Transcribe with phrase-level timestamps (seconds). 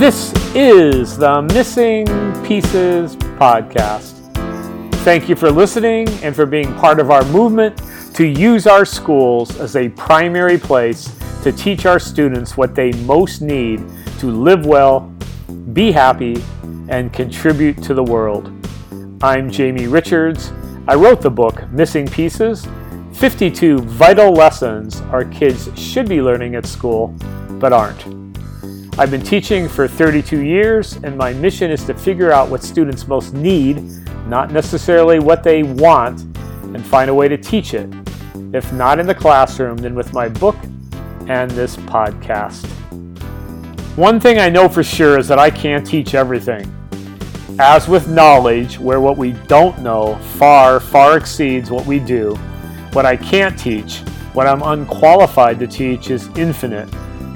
[0.00, 2.06] This is the Missing
[2.42, 4.32] Pieces Podcast.
[5.04, 7.82] Thank you for listening and for being part of our movement
[8.14, 13.42] to use our schools as a primary place to teach our students what they most
[13.42, 13.84] need
[14.20, 15.00] to live well,
[15.74, 16.42] be happy,
[16.88, 18.50] and contribute to the world.
[19.22, 20.50] I'm Jaime Richards.
[20.88, 22.66] I wrote the book Missing Pieces
[23.12, 27.08] 52 Vital Lessons Our Kids Should Be Learning at School
[27.58, 28.19] but Aren't.
[29.00, 33.08] I've been teaching for 32 years, and my mission is to figure out what students
[33.08, 33.82] most need,
[34.26, 36.20] not necessarily what they want,
[36.74, 37.88] and find a way to teach it.
[38.52, 40.54] If not in the classroom, then with my book
[41.28, 42.66] and this podcast.
[43.96, 46.70] One thing I know for sure is that I can't teach everything.
[47.58, 52.34] As with knowledge, where what we don't know far, far exceeds what we do,
[52.92, 54.00] what I can't teach,
[54.34, 56.90] what I'm unqualified to teach, is infinite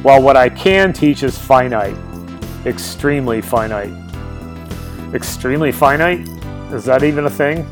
[0.04, 1.96] while what I can teach is finite,
[2.66, 3.90] extremely finite.
[5.14, 6.28] Extremely finite?
[6.72, 7.64] Is that even a thing?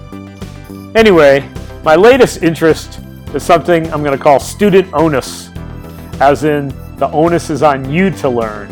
[0.96, 1.46] Anyway,
[1.84, 3.00] my latest interest
[3.34, 5.50] is something I'm going to call student onus,
[6.22, 8.70] as in the onus is on you to learn.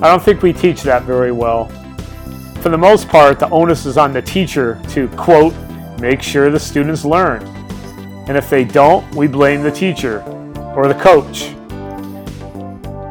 [0.00, 1.66] I don't think we teach that very well.
[2.60, 5.52] For the most part, the onus is on the teacher to, quote,
[5.98, 7.42] make sure the students learn.
[8.28, 10.22] And if they don't, we blame the teacher
[10.76, 11.55] or the coach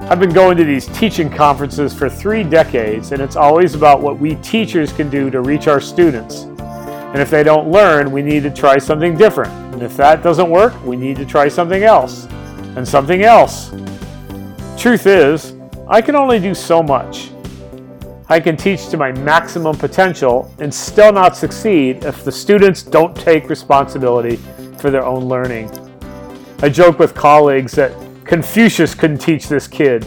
[0.08, 4.20] I've been going to these teaching conferences for three decades, and it's always about what
[4.20, 6.44] we teachers can do to reach our students.
[6.44, 9.52] And if they don't learn, we need to try something different.
[9.74, 12.26] And if that doesn't work, we need to try something else
[12.76, 13.72] and something else.
[14.78, 15.56] Truth is,
[15.88, 17.32] I can only do so much.
[18.30, 23.16] I can teach to my maximum potential and still not succeed if the students don't
[23.16, 24.36] take responsibility
[24.78, 25.72] for their own learning.
[26.60, 30.02] I joke with colleagues that Confucius couldn't teach this kid.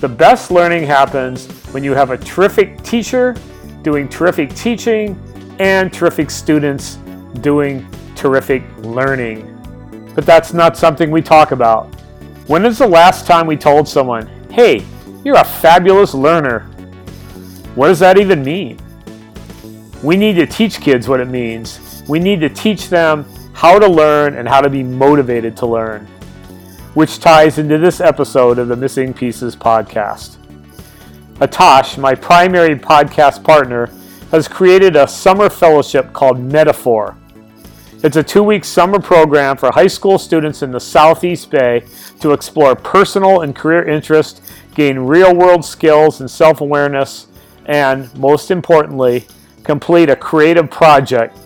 [0.00, 3.34] The best learning happens when you have a terrific teacher
[3.82, 5.20] doing terrific teaching
[5.58, 6.98] and terrific students
[7.40, 9.48] doing terrific learning.
[10.14, 11.92] But that's not something we talk about.
[12.46, 14.84] When is the last time we told someone, hey,
[15.24, 16.60] you're a fabulous learner?
[17.74, 18.78] What does that even mean?
[20.04, 22.04] We need to teach kids what it means.
[22.08, 23.24] We need to teach them
[23.54, 26.06] how to learn and how to be motivated to learn
[26.94, 30.36] which ties into this episode of the Missing Pieces podcast.
[31.36, 33.88] Aatash, my primary podcast partner,
[34.30, 37.16] has created a summer fellowship called Metaphor.
[38.04, 41.84] It's a two week summer program for high school students in the Southeast Bay
[42.20, 44.42] to explore personal and career interests,
[44.74, 47.28] gain real world skills and self awareness,
[47.66, 49.26] and, most importantly,
[49.64, 51.38] complete a creative project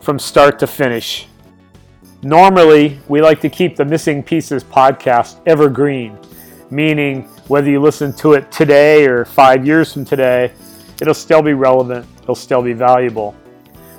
[0.00, 1.26] from start to finish.
[2.24, 6.16] Normally, we like to keep the Missing Pieces podcast evergreen,
[6.70, 10.52] meaning whether you listen to it today or five years from today,
[11.00, 13.34] it'll still be relevant, it'll still be valuable.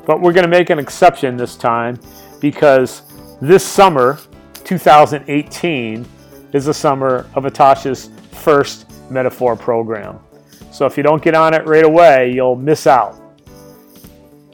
[0.06, 2.00] But we're going to make an exception this time
[2.40, 3.02] because
[3.42, 4.18] this summer,
[4.64, 6.06] 2018,
[6.54, 10.18] is the summer of Aatash's first Metaphor program.
[10.72, 13.20] So if you don't get on it right away, you'll miss out.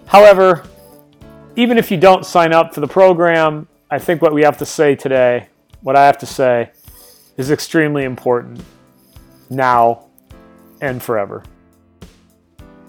[0.08, 0.64] However,
[1.60, 4.66] even if you don't sign up for the program, I think what we have to
[4.66, 5.50] say today,
[5.82, 6.72] what I have to say,
[7.36, 8.64] is extremely important
[9.50, 10.06] now
[10.80, 11.44] and forever.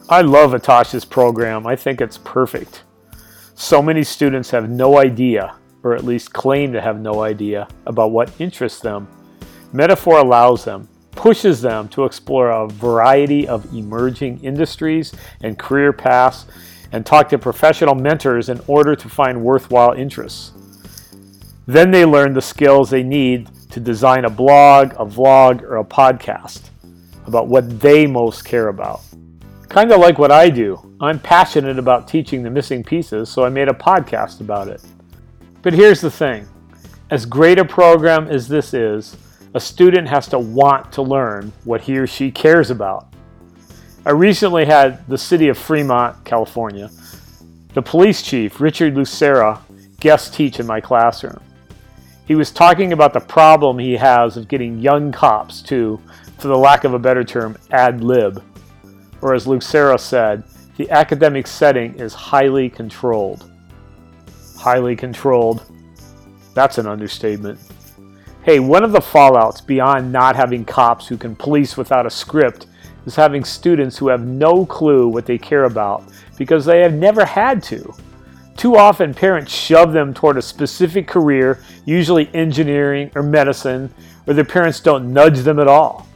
[0.09, 1.67] I love Aatash's program.
[1.67, 2.85] I think it's perfect.
[3.57, 8.13] So many students have no idea, or at least claim to have no idea, about
[8.13, 9.09] what interests them.
[9.73, 16.47] Metaphor allows them, pushes them to explore a variety of emerging industries and career paths
[16.93, 20.53] and talk to professional mentors in order to find worthwhile interests.
[21.67, 25.85] Then they learn the skills they need to design a blog, a vlog, or a
[25.85, 26.71] podcast
[27.27, 29.01] about what they most care about.
[29.69, 30.97] Kind of like what I do.
[31.01, 34.83] I'm passionate about teaching the missing pieces, so I made a podcast about it.
[35.63, 36.49] But here's the thing
[37.11, 39.17] as great a program as this is,
[39.55, 43.10] a student has to want to learn what he or she cares about.
[44.07, 46.91] I recently had the city of Fremont, California,
[47.75, 49.63] the police chief, Richard Lucero,
[50.01, 51.39] guest teach in my classroom.
[52.27, 56.01] He was talking about the problem he has of getting young cops to,
[56.39, 58.43] for the lack of a better term, ad lib.
[59.21, 60.45] Or as Lucero said,
[60.79, 63.51] the academic setting is highly controlled.
[64.57, 65.71] Highly controlled.
[66.55, 67.61] That's an understatement.
[68.45, 72.67] Hey, one of the fallouts beyond not having cops who can police without a script
[73.07, 76.05] is having students who have no clue what they care about
[76.37, 77.95] because they have never had to.
[78.57, 83.93] Too often, parents shove them toward a specific career, usually engineering or medicine,
[84.27, 86.07] or their parents don't nudge them at all.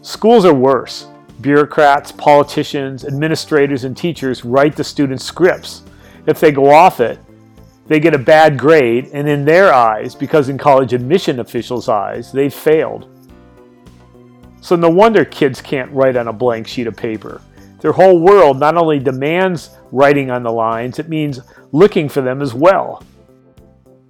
[0.00, 1.06] Schools are worse.
[1.40, 5.82] Bureaucrats, politicians, administrators, and teachers write the students' scripts.
[6.26, 7.18] If they go off it,
[7.86, 12.32] they get a bad grade, and in their eyes, because in college admission officials' eyes,
[12.32, 13.08] they've failed.
[14.62, 17.42] So no wonder kids can't write on a blank sheet of paper.
[17.80, 21.40] Their whole world not only demands writing on the lines, it means
[21.72, 23.02] looking for them as well.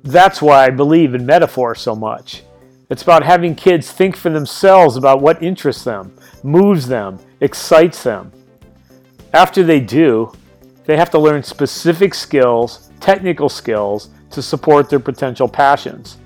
[0.02, 2.42] That's why I believe in metaphor so much.
[2.90, 8.30] It's about having kids think for themselves about what interests them, moves them, excites them.
[9.32, 10.32] After they do,
[10.84, 16.18] they have to learn specific skills, technical skills, to support their potential passions.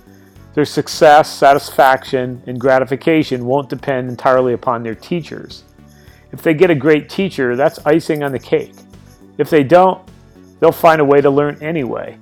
[0.56, 5.64] Their success, satisfaction, and gratification won't depend entirely upon their teachers.
[6.32, 8.72] If they get a great teacher, that's icing on the cake.
[9.36, 10.00] If they don't,
[10.58, 12.16] they'll find a way to learn anyway.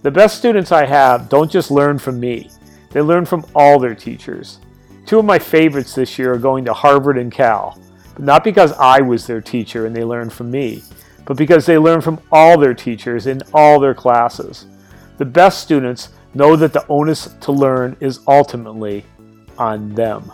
[0.00, 2.50] The best students I have don't just learn from me,
[2.92, 4.60] they learn from all their teachers.
[5.04, 7.78] Two of my favorites this year are going to Harvard and Cal,
[8.14, 10.82] but not because I was their teacher and they learned from me,
[11.26, 14.64] but because they learned from all their teachers in all their classes.
[15.18, 19.04] The best students know that the onus to learn is ultimately
[19.56, 20.30] on them.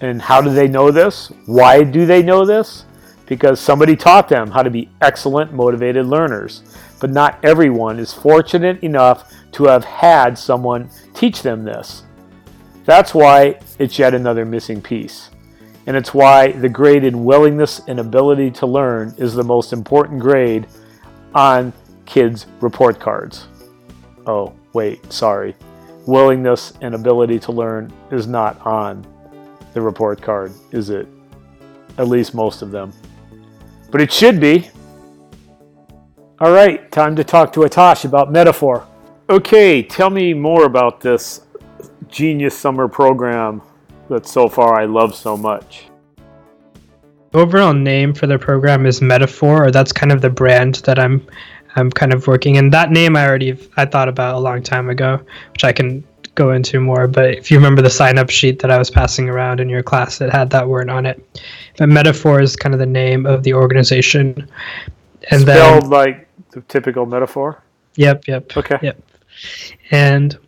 [0.00, 1.32] And how do they know this?
[1.46, 2.84] Why do they know this?
[3.26, 6.62] Because somebody taught them how to be excellent, motivated learners.
[7.00, 12.04] But not everyone is fortunate enough to have had someone teach them this.
[12.84, 15.30] That's why it's yet another missing piece.
[15.86, 20.20] And it's why the grade in willingness and ability to learn is the most important
[20.20, 20.66] grade
[21.34, 21.72] on
[22.06, 23.48] kids' report cards.
[24.26, 25.56] Oh, wait, sorry.
[26.06, 29.04] Willingness and ability to learn is not on
[29.74, 31.08] the report card, is it?
[31.98, 32.92] At least most of them.
[33.90, 34.70] But it should be.
[36.38, 38.86] All right, time to talk to Aatash about metaphor.
[39.28, 41.40] Okay, tell me more about this
[42.06, 43.60] genius summer program
[44.08, 45.88] that so far I love so much.
[47.34, 51.26] Overall name for the program is Metaphor, or that's kind of the brand that I'm
[51.76, 52.70] I'm kind of working in.
[52.70, 55.20] That name I already I thought about a long time ago,
[55.52, 56.04] which I can
[56.34, 57.06] go into more.
[57.08, 59.82] But if you remember the sign up sheet that I was passing around in your
[59.82, 61.22] class, it had that word on it.
[61.76, 64.48] But Metaphor is kind of the name of the organization.
[65.30, 67.62] And Spelled then, like the typical metaphor?
[67.96, 68.56] Yep, yep.
[68.56, 68.78] Okay.
[68.80, 69.02] Yep.
[69.90, 70.38] And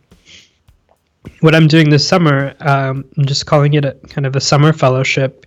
[1.41, 4.73] what I'm doing this summer, um, I'm just calling it a kind of a summer
[4.73, 5.45] fellowship.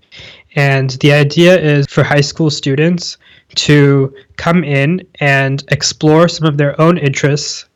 [0.56, 3.17] And the idea is for high school students
[3.55, 7.67] to come in and explore some of their own interests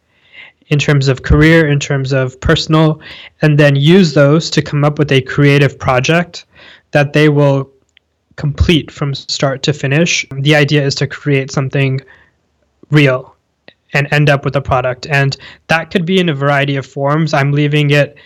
[0.68, 3.00] in terms of career, in terms of personal,
[3.42, 6.44] and then use those to come up with a creative project
[6.90, 7.70] that they will
[8.36, 10.26] complete from start to finish.
[10.30, 12.00] The idea is to create something
[12.90, 13.34] real
[13.94, 15.06] and end up with a product.
[15.06, 15.36] And
[15.68, 17.32] that could be in a variety of forms.
[17.32, 18.16] I'm leaving it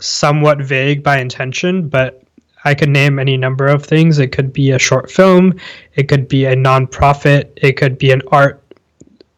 [0.00, 2.23] somewhat vague by intention, but
[2.64, 4.18] I could name any number of things.
[4.18, 5.58] It could be a short film,
[5.94, 8.62] it could be a nonprofit, it could be an art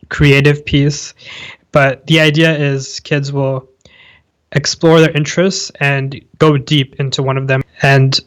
[0.08, 1.14] creative piece.
[1.72, 3.68] But the idea is kids will
[4.52, 7.62] explore their interests and go deep into one of them.
[7.82, 8.18] And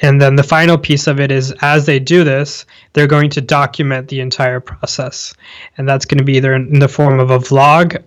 [0.00, 3.40] and then the final piece of it is as they do this, they're going to
[3.40, 5.34] document the entire process.
[5.76, 8.00] And that's going to be either in the form of a vlog,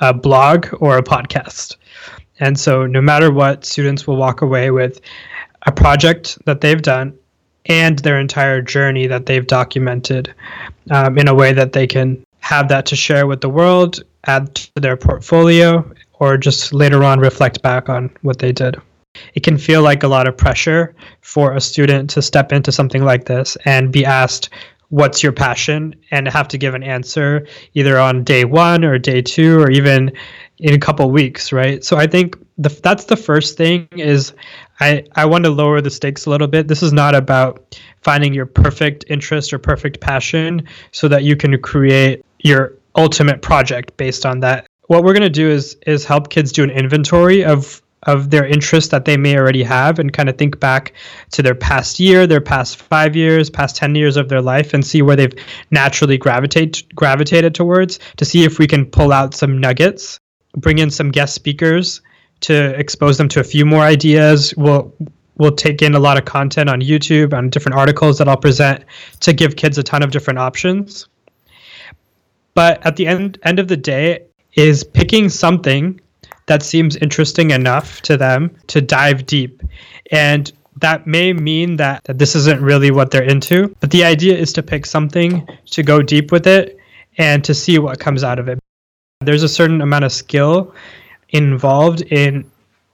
[0.00, 1.76] a blog, or a podcast.
[2.40, 5.00] And so no matter what, students will walk away with
[5.66, 7.16] a project that they've done
[7.66, 10.32] and their entire journey that they've documented
[10.90, 14.54] um, in a way that they can have that to share with the world add
[14.54, 18.76] to their portfolio or just later on reflect back on what they did.
[19.34, 23.04] It can feel like a lot of pressure for a student to step into something
[23.04, 24.50] like this and be asked,
[24.88, 25.94] What's your passion?
[26.10, 30.12] and have to give an answer either on day one or day two or even
[30.58, 31.84] in a couple weeks, right?
[31.84, 34.32] So I think the, that's the first thing is
[34.80, 36.68] I, I want to lower the stakes a little bit.
[36.68, 41.60] This is not about finding your perfect interest or perfect passion so that you can
[41.60, 44.66] create your ultimate project based on that.
[44.86, 48.46] What we're going to do is is help kids do an inventory of of their
[48.46, 50.92] interests that they may already have and kind of think back
[51.32, 54.86] to their past year, their past 5 years, past 10 years of their life and
[54.86, 55.34] see where they've
[55.70, 60.20] naturally gravitate gravitated towards to see if we can pull out some nuggets,
[60.56, 62.00] bring in some guest speakers
[62.40, 64.54] to expose them to a few more ideas.
[64.56, 64.94] We'll
[65.38, 68.84] we'll take in a lot of content on YouTube on different articles that I'll present
[69.20, 71.08] to give kids a ton of different options.
[72.54, 76.00] But at the end end of the day, is picking something
[76.46, 79.62] that seems interesting enough to them to dive deep.
[80.10, 83.74] And that may mean that, that this isn't really what they're into.
[83.80, 86.78] But the idea is to pick something to go deep with it
[87.18, 88.58] and to see what comes out of it.
[89.20, 90.74] There's a certain amount of skill
[91.30, 92.48] involved in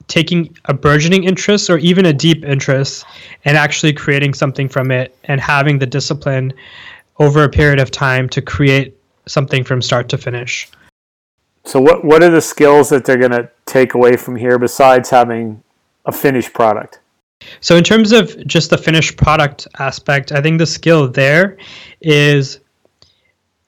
[0.07, 3.05] taking a burgeoning interest or even a deep interest
[3.45, 6.53] and actually creating something from it and having the discipline
[7.19, 10.69] over a period of time to create something from start to finish.
[11.65, 15.09] So what what are the skills that they're going to take away from here besides
[15.09, 15.63] having
[16.05, 16.99] a finished product?
[17.61, 21.57] So in terms of just the finished product aspect, I think the skill there
[22.01, 22.59] is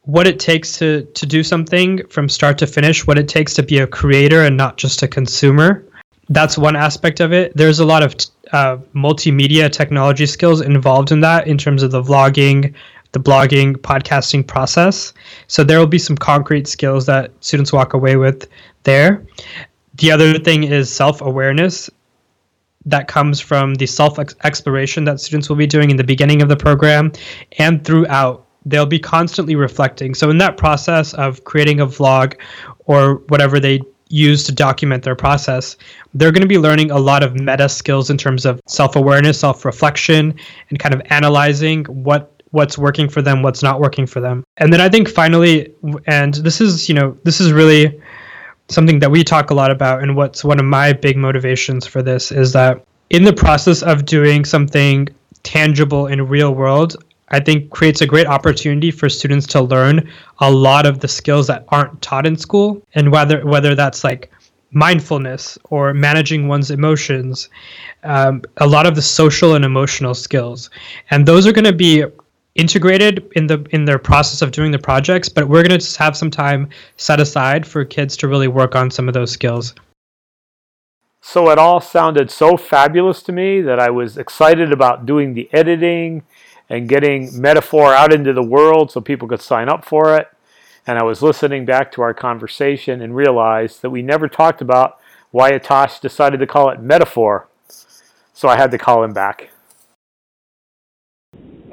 [0.01, 3.63] what it takes to to do something from start to finish, what it takes to
[3.63, 5.83] be a creator and not just a consumer.
[6.29, 7.55] That's one aspect of it.
[7.55, 8.15] There's a lot of
[8.51, 12.73] uh, multimedia technology skills involved in that in terms of the vlogging,
[13.15, 15.13] the blogging, podcasting process.
[15.47, 18.49] So there will be some concrete skills that students walk away with
[18.83, 19.25] there.
[19.95, 21.89] The other thing is self awareness
[22.85, 26.49] that comes from the self exploration that students will be doing in the beginning of
[26.49, 27.13] the program
[27.57, 28.45] and throughout.
[28.67, 30.13] They'll be constantly reflecting.
[30.13, 32.35] So, in that process of creating a vlog
[32.85, 33.79] or whatever they
[34.09, 35.77] use to document their process,
[36.15, 39.39] they're going to be learning a lot of meta skills in terms of self awareness,
[39.39, 40.33] self reflection,
[40.69, 44.43] and kind of analyzing what what's working for them, what's not working for them.
[44.57, 45.73] And then I think finally,
[46.07, 48.01] and this is, you know, this is really
[48.69, 52.01] something that we talk a lot about, and what's one of my big motivations for
[52.01, 55.07] this is that in the process of doing something
[55.43, 56.95] tangible in real world,
[57.29, 60.09] I think creates a great opportunity for students to learn
[60.39, 64.31] a lot of the skills that aren't taught in school, and whether whether that's like
[64.71, 67.49] mindfulness or managing one's emotions,
[68.03, 70.69] um, a lot of the social and emotional skills,
[71.11, 72.05] and those are going to be
[72.55, 76.15] integrated in the in their process of doing the projects but we're going to have
[76.15, 79.75] some time set aside for kids to really work on some of those skills.
[81.21, 85.49] So it all sounded so fabulous to me that i was excited about doing the
[85.51, 86.23] editing
[86.69, 90.29] and getting metaphor out into the world so people could sign up for it.
[90.87, 94.97] And i was listening back to our conversation and realized that we never talked about
[95.31, 97.49] why Aatash decided to call it metaphor.
[98.33, 99.49] So i had to call him back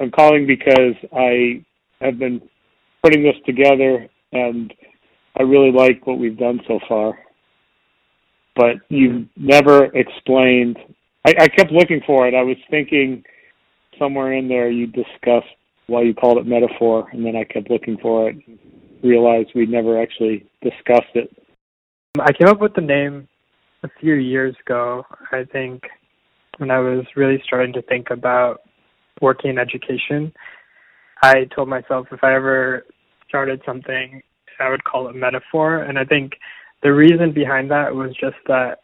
[0.03, 1.63] I'm calling because I
[2.01, 2.41] have been
[3.01, 4.73] putting this together and
[5.37, 7.17] I really like what we've done so far.
[8.55, 10.77] But you've never explained.
[11.25, 12.35] I, I kept looking for it.
[12.35, 13.23] I was thinking
[13.97, 15.47] somewhere in there you discussed
[15.87, 18.37] why you called it metaphor, and then I kept looking for it.
[19.03, 21.35] Realized we'd never actually discussed it.
[22.19, 23.27] I came up with the name
[23.83, 25.03] a few years ago.
[25.31, 25.83] I think
[26.57, 28.61] when I was really starting to think about
[29.21, 30.33] working in education,
[31.21, 32.85] I told myself if I ever
[33.27, 34.21] started something,
[34.59, 35.79] I would call it metaphor.
[35.79, 36.33] And I think
[36.83, 38.79] the reason behind that was just that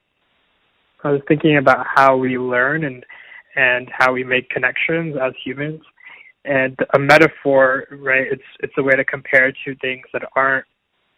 [1.03, 3.05] I was thinking about how we learn and
[3.55, 5.81] and how we make connections as humans.
[6.45, 8.27] And a metaphor, right?
[8.31, 10.65] It's it's a way to compare two things that aren't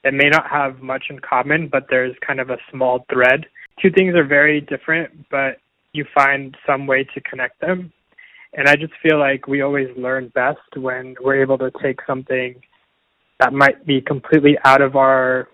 [0.03, 3.46] that may not have much in common, but there's kind of a small thread.
[3.82, 5.58] Two things are very different, but
[5.94, 7.91] you find some way to connect them.
[8.53, 12.55] And I just feel like we always learn best when we're able to take something
[13.39, 15.48] that might be completely out of our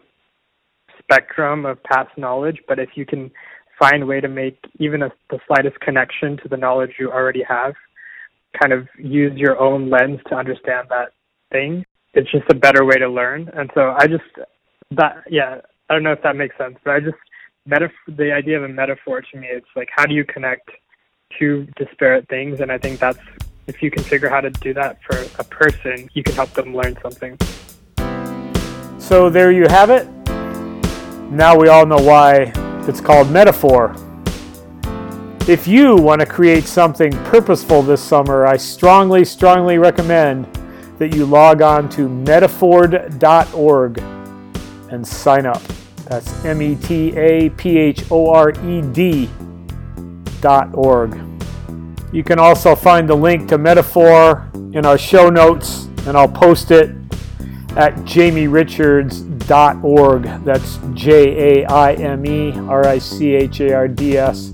[1.00, 3.32] spectrum of past knowledge, but if you can
[3.80, 7.44] find a way to make even a, the slightest connection to the knowledge you already
[7.48, 7.74] have,
[8.60, 11.10] kind of use your own lens to understand that
[11.52, 13.50] thing, it's just a better way to learn.
[13.54, 14.24] And so I just
[14.92, 17.18] that yeah, I don't know if that makes sense, but I just
[17.66, 20.70] metaphor the idea of a metaphor to me, it's like how do you connect
[21.38, 22.62] two disparate things.
[22.62, 23.20] And I think that's
[23.68, 26.76] if you can figure how to do that for a person, you can help them
[26.76, 27.38] learn something.
[28.98, 30.08] So there you have it.
[31.32, 32.54] Now we all know why
[32.88, 33.96] it's called metaphor.
[35.48, 40.46] If you want to create something purposeful this summer, I strongly, strongly recommend
[40.98, 43.98] that you log on to metaphored.org
[44.92, 45.62] and sign up.
[46.10, 49.30] That's M E T A P H O R E D
[50.42, 52.14] metaphored.org.
[52.14, 56.72] You can also find the link to Metaphor in our show notes, and I'll post
[56.72, 56.92] it
[57.76, 60.24] at jaimerichards.org.
[60.44, 64.48] That's J A I M E R I C H A R D S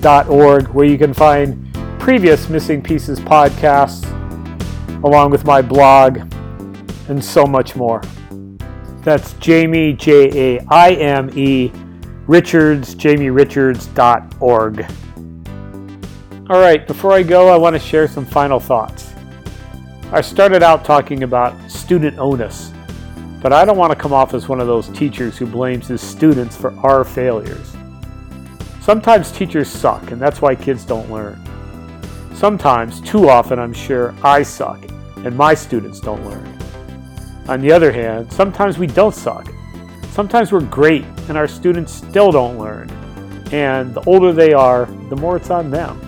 [0.00, 1.64] dot org, where you can find
[1.98, 4.04] previous Missing Pieces podcasts,
[5.04, 6.18] along with my blog,
[7.08, 8.02] and so much more.
[9.02, 11.70] That's Jaime, J A I M E,
[12.26, 14.86] Richards, jaimerichards.org.
[16.50, 19.12] All right, before I go, I want to share some final thoughts.
[20.12, 22.72] I started out talking about student onus,
[23.42, 26.00] but I don't want to come off as one of those teachers who blames his
[26.00, 27.76] students for our failures.
[28.80, 31.38] Sometimes teachers suck, and that's why kids don't learn.
[32.32, 34.82] Sometimes, too often, I'm sure, I suck,
[35.16, 36.58] and my students don't learn.
[37.46, 39.46] On the other hand, sometimes we don't suck.
[40.12, 42.88] Sometimes we're great, and our students still don't learn.
[43.52, 46.07] And the older they are, the more it's on them.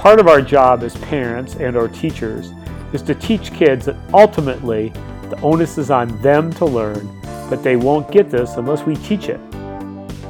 [0.00, 2.54] Part of our job as parents and or teachers
[2.94, 4.94] is to teach kids that ultimately
[5.28, 7.06] the onus is on them to learn,
[7.50, 9.38] but they won't get this unless we teach it.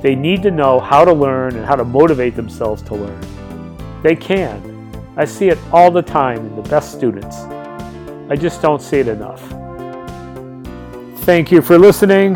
[0.03, 4.03] They need to know how to learn and how to motivate themselves to learn.
[4.03, 4.91] They can.
[5.17, 7.37] I see it all the time in the best students.
[8.29, 9.41] I just don't see it enough.
[11.21, 12.35] Thank you for listening.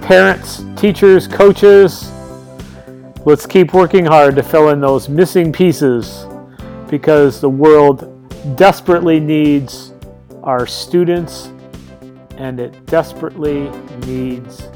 [0.00, 2.10] Parents, teachers, coaches,
[3.24, 6.19] let's keep working hard to fill in those missing pieces
[6.90, 8.16] because the world
[8.56, 9.92] desperately needs
[10.42, 11.52] our students
[12.36, 13.70] and it desperately
[14.06, 14.68] needs